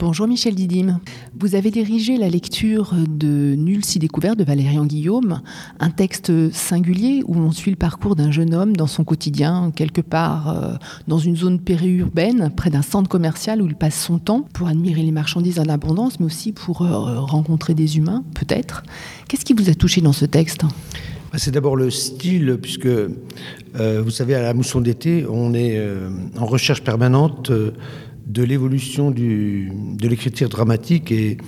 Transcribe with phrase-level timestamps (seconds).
[0.00, 0.98] Bonjour Michel Didim.
[1.38, 5.42] Vous avez dirigé la lecture de Nul si découvert de Valérian Guillaume,
[5.78, 10.00] un texte singulier où on suit le parcours d'un jeune homme dans son quotidien, quelque
[10.00, 10.74] part euh,
[11.06, 15.02] dans une zone périurbaine, près d'un centre commercial où il passe son temps pour admirer
[15.02, 18.82] les marchandises en abondance, mais aussi pour euh, rencontrer des humains, peut-être.
[19.28, 20.62] Qu'est-ce qui vous a touché dans ce texte?
[20.62, 25.78] Bah, c'est d'abord le style, puisque euh, vous savez, à la mousson d'été, on est
[26.38, 27.52] en recherche permanente
[28.26, 31.38] de l'évolution de l'écriture dramatique et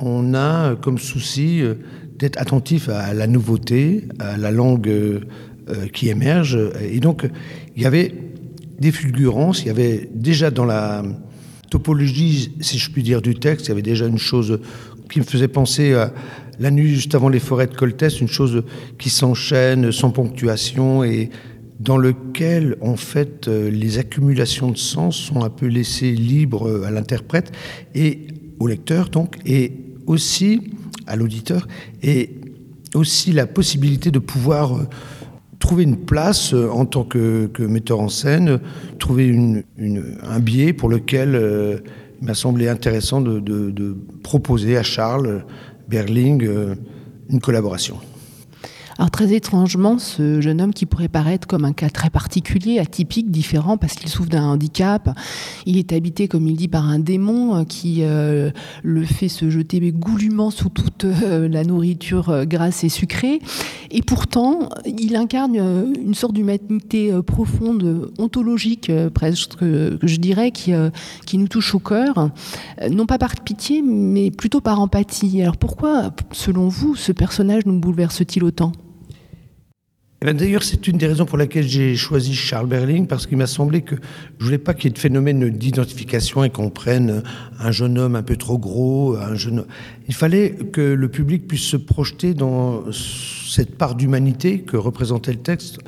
[0.00, 1.74] on a comme souci euh,
[2.18, 5.20] d'être attentif à la nouveauté, à la langue euh,
[5.68, 6.58] euh, qui émerge.
[6.80, 7.28] Et donc,
[7.76, 8.14] il y avait
[8.78, 11.02] des fulgurances, il y avait déjà dans la
[11.70, 14.60] topologie, si je puis dire, du texte, il y avait déjà une chose
[15.10, 16.12] qui me faisait penser à
[16.58, 18.62] la nuit juste avant les forêts de Coltès, une chose
[18.98, 21.30] qui s'enchaîne sans ponctuation et
[21.80, 26.84] dans lequel, en fait, euh, les accumulations de sens sont un peu laissées libres euh,
[26.84, 27.52] à l'interprète
[27.94, 28.26] et
[28.60, 29.72] au lecteur, donc, et
[30.06, 30.60] aussi
[31.06, 31.66] à l'auditeur,
[32.02, 32.36] et
[32.94, 34.88] aussi la possibilité de pouvoir euh,
[35.58, 38.60] trouver une place en tant que, metteur en scène,
[38.98, 39.62] trouver
[40.22, 41.82] un biais pour lequel
[42.18, 45.44] il m'a semblé intéressant de, de, proposer à Charles
[45.86, 46.48] Berling
[47.28, 47.98] une collaboration.
[49.00, 53.30] Alors très étrangement, ce jeune homme qui pourrait paraître comme un cas très particulier, atypique,
[53.30, 55.18] différent, parce qu'il souffre d'un handicap,
[55.64, 58.50] il est habité, comme il dit, par un démon euh, qui euh,
[58.82, 63.40] le fait se jeter goulûment sous toute euh, la nourriture grasse et sucrée.
[63.90, 71.48] Et pourtant, il incarne une sorte d'humanité profonde, ontologique presque, que je dirais, qui nous
[71.48, 72.30] touche au cœur,
[72.90, 75.40] non pas par pitié, mais plutôt par empathie.
[75.40, 78.72] Alors pourquoi, selon vous, ce personnage nous bouleverse-t-il autant?
[80.22, 83.38] Eh ben, d'ailleurs, c'est une des raisons pour laquelle j'ai choisi Charles Berling, parce qu'il
[83.38, 83.96] m'a semblé que
[84.38, 87.22] je voulais pas qu'il y ait de phénomène d'identification et qu'on prenne
[87.58, 89.64] un jeune homme un peu trop gros, un jeune.
[90.08, 95.38] Il fallait que le public puisse se projeter dans cette part d'humanité que représentait le
[95.38, 95.78] texte.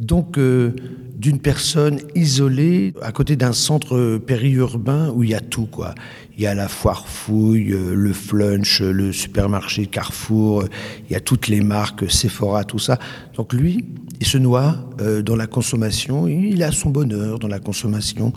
[0.00, 0.72] Donc, euh,
[1.16, 5.94] d'une personne isolée à côté d'un centre périurbain où il y a tout, quoi.
[6.38, 10.66] Il y a la foire fouille, euh, le flunch, le supermarché Carrefour,
[11.10, 13.00] il y a toutes les marques Sephora, tout ça.
[13.34, 13.84] Donc lui,
[14.20, 18.32] il se noie euh, dans la consommation, il a son bonheur dans la consommation,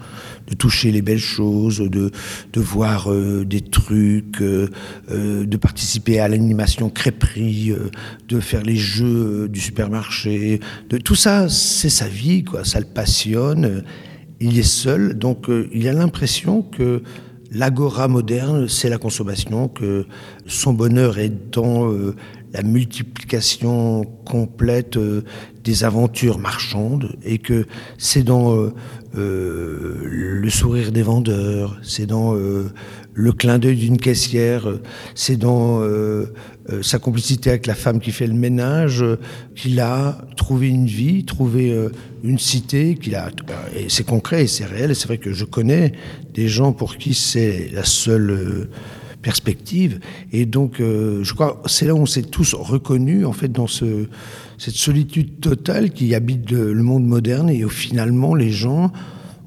[0.47, 2.09] de toucher les belles choses, de,
[2.53, 7.71] de voir euh, des trucs, de participer à l'animation crêperie,
[8.27, 10.59] de faire les jeux du supermarché.
[10.89, 12.63] De, tout ça, c'est sa vie, quoi.
[12.65, 13.83] ça le passionne.
[14.39, 17.03] Il est seul, donc il a l'impression que
[17.51, 20.05] l'agora moderne, c'est la consommation, que
[20.47, 22.15] son bonheur est dans euh,
[22.53, 25.23] la multiplication complète euh,
[25.63, 28.73] des aventures marchandes et que c'est dans euh,
[29.13, 32.35] le sourire des vendeurs, c'est dans
[33.13, 34.67] le clin d'œil d'une caissière,
[35.15, 35.81] c'est dans
[36.81, 39.03] sa complicité avec la femme qui fait le ménage
[39.55, 41.75] qu'il a trouvé une vie, trouvé
[42.23, 43.29] une cité, qu'il a
[43.75, 44.91] et c'est concret et c'est réel.
[44.91, 45.91] Et c'est vrai que je connais
[46.33, 48.69] des gens pour qui c'est la seule
[49.21, 49.99] perspective.
[50.31, 53.67] Et donc, euh, je crois, c'est là où on s'est tous reconnus, en fait, dans
[53.67, 54.07] ce,
[54.57, 58.91] cette solitude totale qui habite le monde moderne et où finalement les gens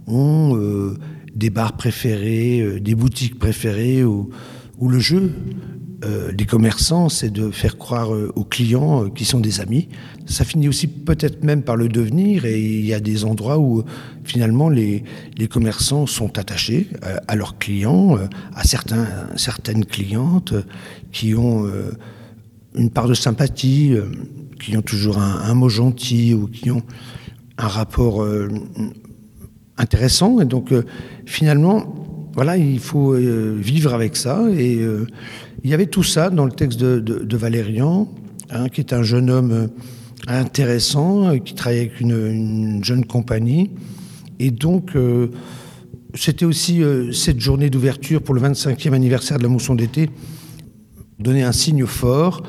[0.06, 0.96] ont euh,
[1.34, 4.30] des bars préférés, euh, des boutiques préférées, ou,
[4.86, 5.32] le jeu
[6.34, 9.88] des commerçants, c'est de faire croire aux clients qui sont des amis.
[10.26, 13.84] Ça finit aussi peut-être même par le devenir, et il y a des endroits où
[14.24, 15.04] finalement les,
[15.50, 20.62] commerçants sont attachés euh, à, leurs clients, euh, à certaines clientes euh,
[21.12, 21.70] qui ont
[22.74, 23.94] une part de sympathie,
[24.60, 26.82] qui ont toujours un, mot gentil ou qui ont
[27.56, 28.26] un rapport
[29.78, 30.40] intéressant.
[30.40, 30.72] Et donc
[31.26, 34.44] finalement, voilà, il faut vivre avec ça.
[34.56, 34.80] Et
[35.62, 38.08] il y avait tout ça dans le texte de, Valérian,
[38.50, 39.68] hein, qui est un jeune homme
[40.26, 43.70] intéressant, qui travaille avec une, une jeune compagnie
[44.38, 45.28] et donc, euh,
[46.14, 50.10] c'était aussi euh, cette journée d'ouverture pour le 25e anniversaire de la mousson d'été,
[51.18, 52.42] donner un signe fort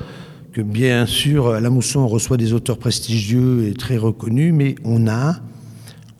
[0.51, 5.07] que bien sûr, la mousson, on reçoit des auteurs prestigieux et très reconnus, mais on
[5.07, 5.41] a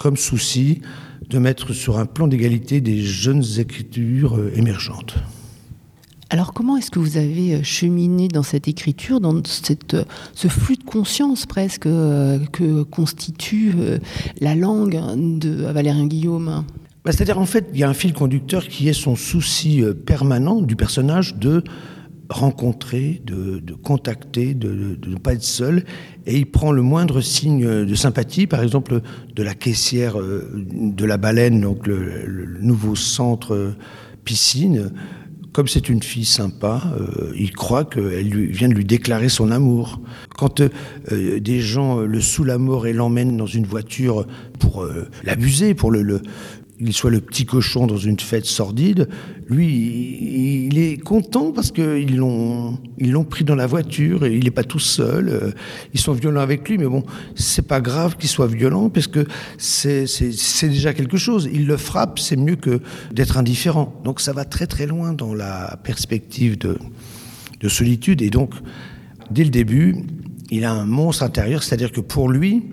[0.06, 0.82] comme souci
[1.32, 5.16] de mettre sur un plan d'égalité des jeunes écritures euh, émergentes.
[6.30, 10.04] Alors comment est-ce que vous avez euh, cheminé dans cette écriture, dans cette, euh,
[10.36, 13.74] ce flux de conscience presque que constitue
[14.42, 15.02] la langue
[15.40, 16.66] de Valérien Guillaume?
[17.04, 20.62] Bah, C'est-à-dire en fait, il y a un fil conducteur qui est son souci permanent
[20.62, 21.64] du personnage de
[22.30, 25.84] rencontrer, de, contacter, de, ne pas être seul.
[26.26, 29.02] Et il prend le moindre signe de sympathie, par exemple
[29.36, 33.76] de la caissière de la baleine, donc le nouveau centre
[34.24, 34.92] piscine,
[35.56, 40.02] comme c'est une fille sympa, euh, il croit qu'elle vient de lui déclarer son amour.
[40.38, 44.28] Quand euh, des gens le saoulent à mort et l'emmènent dans une voiture
[44.60, 46.22] pour euh, l'abuser, pour le,
[46.80, 49.08] il soit le petit cochon dans une fête sordide,
[49.50, 54.44] lui, il est content parce qu'ils l'ont, ils l'ont pris dans la voiture et il
[54.44, 55.30] n'est pas tout seul.
[55.30, 55.52] Euh,
[55.94, 57.04] ils sont violents avec lui, mais bon,
[57.36, 59.26] c'est pas grave qu'il soit violent parce que
[59.58, 61.50] c'est, c'est, déjà quelque chose.
[61.52, 62.82] Il le frappe, c'est mieux que
[63.12, 63.94] d'être indifférent.
[64.04, 66.78] Donc ça va très très loin dans la perspective de,
[67.60, 68.54] de solitude et donc,
[69.32, 69.96] dès le début,
[70.52, 72.64] il a un monstre intérieur, c'est-à-dire que pour lui,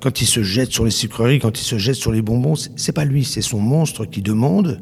[0.00, 2.92] quand il se jette sur les sucreries, quand il se jette sur les bonbons, c'est
[2.92, 4.80] pas lui, c'est son monstre qui demande.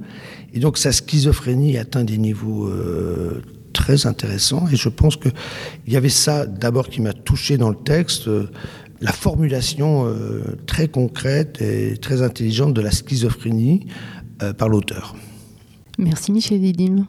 [0.53, 3.43] Et donc sa schizophrénie atteint des niveaux euh,
[3.73, 4.67] très intéressants.
[4.73, 5.33] Et je pense qu'il
[5.87, 8.51] y avait ça d'abord qui m'a touché dans le texte, euh,
[9.01, 13.87] la formulation euh, très concrète et très intelligente de la schizophrénie
[14.59, 15.17] par l'auteur.
[15.99, 17.07] Merci Michel Didim.